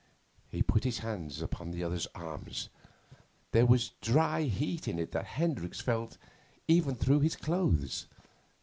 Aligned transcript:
He 0.49 0.63
put 0.63 0.83
his 0.83 0.97
hand 0.97 1.39
upon 1.43 1.69
the 1.69 1.83
other's 1.83 2.07
arm. 2.15 2.47
There 3.51 3.67
was 3.67 3.91
dry 4.01 4.41
heat 4.45 4.87
in 4.87 4.97
it 4.97 5.11
that 5.11 5.25
Hendricks 5.37 5.79
felt 5.79 6.17
even 6.67 6.95
through 6.95 7.19
his 7.19 7.35
clothes. 7.35 8.07